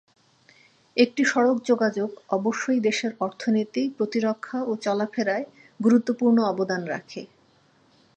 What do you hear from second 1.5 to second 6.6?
যোগাযোগ অবশ্যই দেশের অর্থনীতি, প্রতিরক্ষা ও চলাফেরায় গুরুত্বপূর্ণ